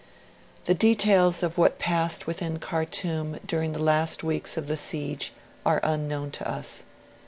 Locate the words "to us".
6.31-6.85